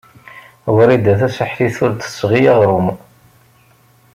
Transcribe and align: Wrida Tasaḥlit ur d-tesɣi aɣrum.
Wrida 0.75 1.13
Tasaḥlit 1.19 1.77
ur 1.83 1.91
d-tesɣi 1.93 2.41
aɣrum. 2.53 2.87